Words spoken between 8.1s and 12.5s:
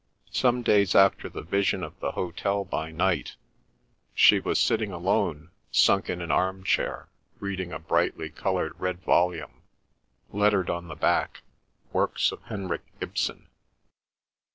covered red volume lettered on the back Works of